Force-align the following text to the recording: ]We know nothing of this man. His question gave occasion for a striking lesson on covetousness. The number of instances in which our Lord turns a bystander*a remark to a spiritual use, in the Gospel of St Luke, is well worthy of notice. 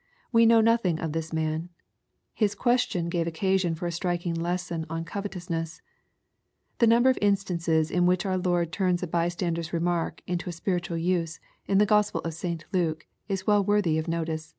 ]We 0.32 0.46
know 0.46 0.60
nothing 0.60 1.00
of 1.00 1.10
this 1.10 1.32
man. 1.32 1.70
His 2.32 2.54
question 2.54 3.08
gave 3.08 3.26
occasion 3.26 3.74
for 3.74 3.88
a 3.88 3.90
striking 3.90 4.34
lesson 4.36 4.86
on 4.88 5.04
covetousness. 5.04 5.82
The 6.78 6.86
number 6.86 7.10
of 7.10 7.18
instances 7.20 7.90
in 7.90 8.06
which 8.06 8.24
our 8.24 8.38
Lord 8.38 8.70
turns 8.70 9.02
a 9.02 9.08
bystander*a 9.08 9.72
remark 9.72 10.22
to 10.28 10.48
a 10.48 10.52
spiritual 10.52 10.98
use, 10.98 11.40
in 11.66 11.78
the 11.78 11.84
Gospel 11.84 12.20
of 12.20 12.34
St 12.34 12.64
Luke, 12.72 13.08
is 13.26 13.48
well 13.48 13.64
worthy 13.64 13.98
of 13.98 14.06
notice. 14.06 14.54